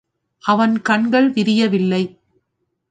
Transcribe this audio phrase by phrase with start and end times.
[0.43, 2.03] அவன் கண்கள் விரியவில்லை.